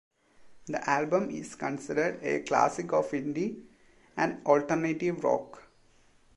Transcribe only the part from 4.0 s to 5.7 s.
and alternative rock.